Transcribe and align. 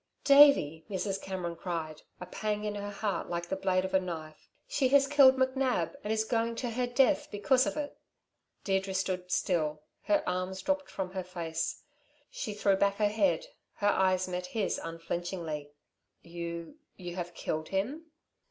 "Davey," 0.23 0.83
Mrs. 0.89 1.21
Cameron 1.21 1.55
cried, 1.55 2.01
a 2.19 2.25
pang 2.25 2.63
in 2.63 2.73
her 2.73 2.89
heart 2.89 3.29
like 3.29 3.47
the 3.49 3.55
blade 3.55 3.85
of 3.85 3.93
a 3.93 3.99
knife. 3.99 4.49
"She 4.67 4.87
has 4.87 5.05
killed 5.05 5.37
McNab, 5.37 5.93
and 6.03 6.11
is 6.11 6.23
going 6.23 6.55
to 6.55 6.71
her 6.71 6.87
death 6.87 7.29
because 7.29 7.67
of 7.67 7.77
it." 7.77 7.95
Deirdre 8.63 8.95
stood 8.95 9.31
still. 9.31 9.83
Her 10.01 10.27
arms 10.27 10.63
dropped 10.63 10.89
from 10.89 11.11
her 11.11 11.23
face. 11.23 11.83
She 12.31 12.55
threw 12.55 12.75
back 12.77 12.95
her 12.95 13.09
head, 13.09 13.45
her 13.75 13.89
eyes 13.89 14.27
met 14.27 14.47
his 14.47 14.79
unflinchingly. 14.83 15.69
"You 16.23 16.77
you 16.97 17.15
have 17.15 17.35
killed 17.35 17.67
him?" 17.69 18.07